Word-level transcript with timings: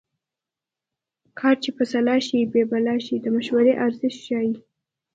کار 1.39 1.55
چې 1.63 1.69
په 1.77 1.83
سلا 1.91 2.17
شي 2.27 2.39
بې 2.53 2.63
بلا 2.71 2.95
شي 3.05 3.15
د 3.21 3.25
مشورې 3.35 3.73
ارزښت 3.85 4.19
ښيي 4.25 4.51